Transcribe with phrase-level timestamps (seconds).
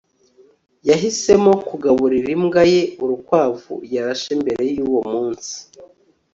[0.89, 5.53] yahisemo kugaburira imbwa ye urukwavu yarashe mbere yuwo munsi